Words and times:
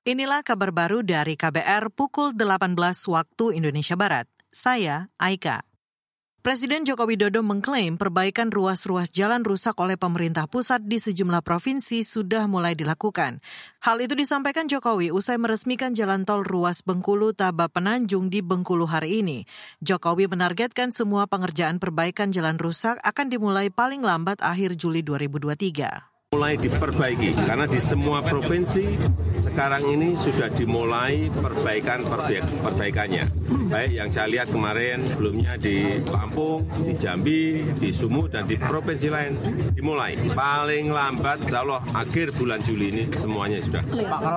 Inilah 0.00 0.40
kabar 0.40 0.72
baru 0.72 1.04
dari 1.04 1.36
KBR 1.36 1.92
pukul 1.92 2.32
18 2.32 2.72
waktu 3.12 3.44
Indonesia 3.52 4.00
Barat. 4.00 4.24
Saya 4.48 5.12
Aika. 5.20 5.60
Presiden 6.40 6.88
Joko 6.88 7.04
Widodo 7.04 7.44
mengklaim 7.44 8.00
perbaikan 8.00 8.48
ruas-ruas 8.48 9.12
jalan 9.12 9.44
rusak 9.44 9.76
oleh 9.76 10.00
pemerintah 10.00 10.48
pusat 10.48 10.80
di 10.88 10.96
sejumlah 10.96 11.44
provinsi 11.44 12.00
sudah 12.00 12.48
mulai 12.48 12.72
dilakukan. 12.72 13.44
Hal 13.84 14.00
itu 14.00 14.16
disampaikan 14.16 14.72
Jokowi 14.72 15.12
usai 15.12 15.36
meresmikan 15.36 15.92
jalan 15.92 16.24
tol 16.24 16.48
ruas 16.48 16.80
Bengkulu 16.80 17.36
Taba 17.36 17.68
Penanjung 17.68 18.32
di 18.32 18.40
Bengkulu 18.40 18.88
hari 18.88 19.20
ini. 19.20 19.44
Jokowi 19.84 20.32
menargetkan 20.32 20.96
semua 20.96 21.28
pengerjaan 21.28 21.76
perbaikan 21.76 22.32
jalan 22.32 22.56
rusak 22.56 22.96
akan 23.04 23.28
dimulai 23.28 23.68
paling 23.68 24.00
lambat 24.00 24.40
akhir 24.40 24.80
Juli 24.80 25.04
2023 25.04 26.09
mulai 26.30 26.54
diperbaiki 26.54 27.34
karena 27.42 27.66
di 27.66 27.82
semua 27.82 28.22
provinsi 28.22 28.86
sekarang 29.34 29.82
ini 29.98 30.14
sudah 30.14 30.46
dimulai 30.46 31.26
perbaikan 31.26 32.06
perbaikannya 32.06 33.26
baik 33.66 33.90
yang 33.98 34.14
saya 34.14 34.30
lihat 34.30 34.46
kemarin 34.46 35.02
sebelumnya 35.10 35.58
di 35.58 35.90
Lampung, 36.06 36.70
di 36.86 36.94
Jambi, 36.94 37.66
di 37.74 37.90
Sumut 37.90 38.30
dan 38.30 38.46
di 38.46 38.54
provinsi 38.54 39.10
lain 39.10 39.34
dimulai 39.74 40.14
paling 40.30 40.94
lambat 40.94 41.50
insya 41.50 41.66
Allah 41.66 41.82
akhir 41.98 42.30
bulan 42.38 42.62
Juli 42.62 42.94
ini 42.94 43.04
semuanya 43.10 43.58
sudah 43.58 43.82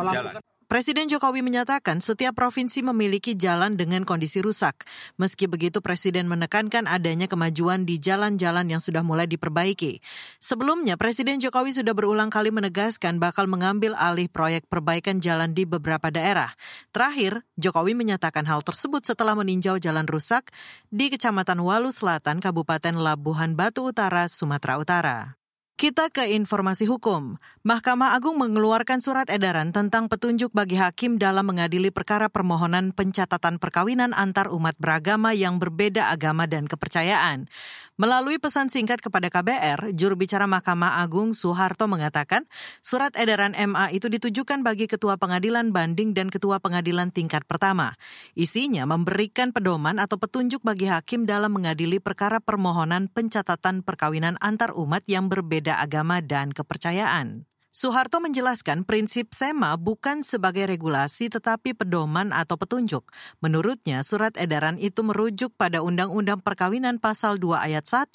jalan. 0.10 0.53
Presiden 0.74 1.06
Jokowi 1.06 1.46
menyatakan 1.46 2.02
setiap 2.02 2.34
provinsi 2.34 2.82
memiliki 2.82 3.38
jalan 3.38 3.78
dengan 3.78 4.02
kondisi 4.10 4.42
rusak. 4.42 4.90
Meski 5.22 5.46
begitu, 5.46 5.86
Presiden 5.86 6.26
menekankan 6.26 6.90
adanya 6.90 7.30
kemajuan 7.30 7.86
di 7.86 8.02
jalan-jalan 8.02 8.66
yang 8.66 8.82
sudah 8.82 9.06
mulai 9.06 9.30
diperbaiki. 9.30 10.02
Sebelumnya, 10.42 10.98
Presiden 10.98 11.38
Jokowi 11.38 11.78
sudah 11.78 11.94
berulang 11.94 12.34
kali 12.34 12.50
menegaskan 12.50 13.22
bakal 13.22 13.46
mengambil 13.46 13.94
alih 14.02 14.26
proyek 14.26 14.66
perbaikan 14.66 15.22
jalan 15.22 15.54
di 15.54 15.70
beberapa 15.70 16.10
daerah. 16.10 16.58
Terakhir, 16.90 17.46
Jokowi 17.54 17.94
menyatakan 17.94 18.50
hal 18.50 18.66
tersebut 18.66 19.06
setelah 19.06 19.38
meninjau 19.38 19.78
jalan 19.78 20.10
rusak 20.10 20.50
di 20.90 21.14
Kecamatan 21.14 21.62
Walu 21.62 21.94
Selatan, 21.94 22.42
Kabupaten 22.42 22.98
Labuhan 22.98 23.54
Batu 23.54 23.94
Utara, 23.94 24.26
Sumatera 24.26 24.82
Utara. 24.82 25.43
Kita 25.74 26.14
ke 26.14 26.30
informasi 26.38 26.86
hukum. 26.86 27.42
Mahkamah 27.66 28.14
Agung 28.14 28.38
mengeluarkan 28.38 29.02
surat 29.02 29.26
edaran 29.34 29.74
tentang 29.74 30.06
petunjuk 30.06 30.54
bagi 30.54 30.78
hakim 30.78 31.18
dalam 31.18 31.50
mengadili 31.50 31.90
perkara 31.90 32.30
permohonan 32.30 32.94
pencatatan 32.94 33.58
perkawinan 33.58 34.14
antar 34.14 34.54
umat 34.54 34.78
beragama 34.78 35.34
yang 35.34 35.58
berbeda 35.58 36.14
agama 36.14 36.46
dan 36.46 36.70
kepercayaan. 36.70 37.50
Melalui 37.94 38.42
pesan 38.42 38.74
singkat 38.74 39.06
kepada 39.06 39.30
KBR, 39.30 39.94
juru 39.94 40.18
bicara 40.18 40.50
Mahkamah 40.50 41.02
Agung 41.06 41.38
Soeharto 41.38 41.86
mengatakan, 41.86 42.42
surat 42.82 43.14
edaran 43.14 43.54
MA 43.54 43.94
itu 43.94 44.10
ditujukan 44.10 44.66
bagi 44.66 44.90
Ketua 44.90 45.22
Pengadilan 45.22 45.70
Banding 45.70 46.18
dan 46.18 46.34
Ketua 46.34 46.58
Pengadilan 46.58 47.14
tingkat 47.14 47.46
pertama. 47.46 47.94
Isinya 48.34 48.90
memberikan 48.90 49.54
pedoman 49.54 50.02
atau 50.02 50.18
petunjuk 50.18 50.66
bagi 50.66 50.90
hakim 50.90 51.30
dalam 51.30 51.54
mengadili 51.54 52.02
perkara 52.02 52.42
permohonan 52.42 53.14
pencatatan 53.14 53.86
perkawinan 53.86 54.42
antar 54.42 54.74
umat 54.74 55.06
yang 55.06 55.30
berbeda 55.64 55.80
agama 55.80 56.20
dan 56.20 56.52
kepercayaan. 56.52 57.48
Soeharto 57.74 58.22
menjelaskan 58.22 58.86
prinsip 58.86 59.34
SEMA 59.34 59.74
bukan 59.82 60.22
sebagai 60.22 60.70
regulasi 60.70 61.26
tetapi 61.26 61.74
pedoman 61.74 62.30
atau 62.30 62.54
petunjuk. 62.54 63.10
Menurutnya, 63.42 64.06
surat 64.06 64.38
edaran 64.38 64.78
itu 64.78 65.02
merujuk 65.02 65.58
pada 65.58 65.82
Undang-Undang 65.82 66.46
Perkawinan 66.46 67.02
Pasal 67.02 67.42
2 67.42 67.58
Ayat 67.58 67.90
1 67.90 68.14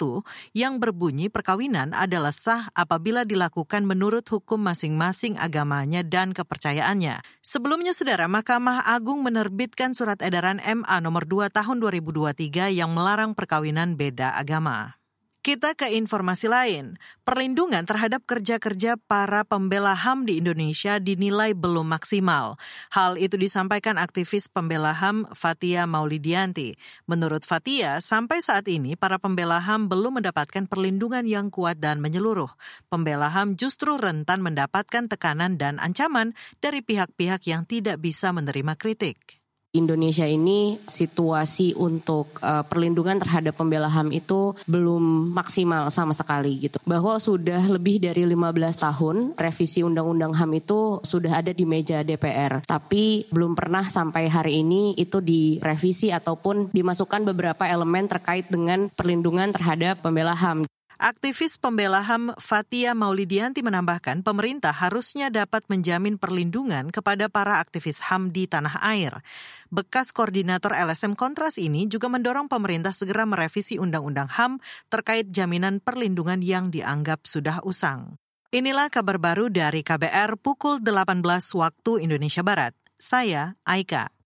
yang 0.55 0.79
berbunyi 0.79 1.27
perkawinan 1.27 1.91
adalah 1.91 2.31
sah 2.31 2.71
apabila 2.71 3.27
dilakukan 3.27 3.83
menurut 3.83 4.23
hukum 4.31 4.63
masing-masing 4.63 5.35
agamanya 5.35 6.07
dan 6.07 6.31
kepercayaannya. 6.31 7.19
Sebelumnya, 7.43 7.91
Saudara, 7.91 8.31
Mahkamah 8.31 8.87
Agung 8.87 9.27
menerbitkan 9.27 9.91
surat 9.91 10.23
edaran 10.23 10.63
MA 10.63 11.03
nomor 11.03 11.27
2 11.27 11.51
tahun 11.51 11.83
2023 11.83 12.71
yang 12.71 12.95
melarang 12.95 13.35
perkawinan 13.35 13.99
beda 13.99 14.39
agama. 14.39 14.98
Kita 15.39 15.71
ke 15.71 15.87
informasi 15.95 16.51
lain. 16.51 16.99
Perlindungan 17.23 17.87
terhadap 17.87 18.27
kerja-kerja 18.27 18.99
para 18.99 19.47
pembela 19.47 19.95
HAM 19.95 20.27
di 20.27 20.35
Indonesia 20.35 20.99
dinilai 20.99 21.55
belum 21.55 21.95
maksimal. 21.95 22.59
Hal 22.91 23.15
itu 23.15 23.39
disampaikan 23.39 23.95
aktivis 23.95 24.51
pembela 24.51 24.91
HAM 24.91 25.23
Fatia 25.31 25.87
Maulidianti. 25.87 26.75
Menurut 27.07 27.47
Fatia, 27.47 28.03
sampai 28.03 28.43
saat 28.43 28.67
ini 28.67 28.99
para 28.99 29.15
pembela 29.15 29.63
HAM 29.63 29.87
belum 29.87 30.19
mendapatkan 30.19 30.67
perlindungan 30.67 31.23
yang 31.23 31.47
kuat 31.47 31.79
dan 31.79 32.03
menyeluruh. 32.03 32.51
Pembela 32.91 33.31
HAM 33.31 33.55
justru 33.55 33.95
rentan 33.95 34.43
mendapatkan 34.43 35.07
tekanan 35.07 35.55
dan 35.55 35.79
ancaman 35.79 36.35
dari 36.59 36.83
pihak-pihak 36.83 37.47
yang 37.47 37.63
tidak 37.63 38.03
bisa 38.03 38.35
menerima 38.35 38.75
kritik. 38.75 39.38
Indonesia 39.69 40.25
ini 40.25 40.81
situasi 40.81 41.77
untuk 41.77 42.41
uh, 42.41 42.65
perlindungan 42.65 43.21
terhadap 43.21 43.53
pembela 43.53 43.85
HAM 43.85 44.09
itu 44.09 44.57
belum 44.65 45.29
maksimal 45.29 45.93
sama 45.93 46.17
sekali 46.17 46.65
gitu. 46.65 46.81
Bahwa 46.89 47.21
sudah 47.21 47.61
lebih 47.69 48.01
dari 48.01 48.25
15 48.25 48.49
tahun 48.81 49.15
revisi 49.37 49.85
Undang-Undang 49.85 50.33
HAM 50.33 50.51
itu 50.57 50.97
sudah 51.05 51.45
ada 51.45 51.53
di 51.53 51.69
meja 51.69 52.01
DPR, 52.01 52.65
tapi 52.65 53.29
belum 53.29 53.53
pernah 53.53 53.85
sampai 53.85 54.25
hari 54.25 54.65
ini 54.65 54.97
itu 54.97 55.21
direvisi 55.21 56.09
ataupun 56.09 56.73
dimasukkan 56.73 57.29
beberapa 57.29 57.69
elemen 57.69 58.09
terkait 58.09 58.49
dengan 58.49 58.89
perlindungan 58.89 59.53
terhadap 59.53 60.01
pembela 60.01 60.33
HAM. 60.33 60.65
Aktivis 60.99 61.55
pembela 61.55 62.03
HAM 62.03 62.35
Fatia 62.35 62.91
Maulidianti 62.91 63.63
menambahkan 63.63 64.19
pemerintah 64.19 64.75
harusnya 64.75 65.31
dapat 65.31 65.63
menjamin 65.71 66.19
perlindungan 66.19 66.91
kepada 66.91 67.31
para 67.31 67.63
aktivis 67.63 68.03
HAM 68.03 68.35
di 68.35 68.51
tanah 68.51 68.83
air. 68.83 69.23
Bekas 69.71 70.11
koordinator 70.11 70.75
LSM 70.75 71.15
Kontras 71.15 71.55
ini 71.55 71.87
juga 71.87 72.11
mendorong 72.11 72.51
pemerintah 72.51 72.91
segera 72.91 73.23
merevisi 73.23 73.79
Undang-Undang 73.79 74.27
HAM 74.27 74.59
terkait 74.91 75.31
jaminan 75.31 75.79
perlindungan 75.79 76.43
yang 76.43 76.67
dianggap 76.67 77.23
sudah 77.23 77.63
usang. 77.63 78.19
Inilah 78.51 78.91
kabar 78.91 79.23
baru 79.23 79.47
dari 79.47 79.87
KBR 79.87 80.35
pukul 80.35 80.83
18 80.83 81.23
waktu 81.55 81.91
Indonesia 82.03 82.43
Barat. 82.43 82.75
Saya 82.99 83.55
Aika. 83.63 84.18